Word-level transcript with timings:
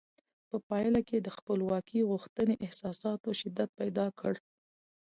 په 0.49 0.57
پایله 0.69 1.01
کې 1.07 1.17
د 1.21 1.27
خپلواکۍ 1.37 1.99
غوښتنې 2.11 2.55
احساساتو 2.65 3.29
شدت 3.41 3.69
پیدا 3.79 4.05
کړ. 4.19 4.33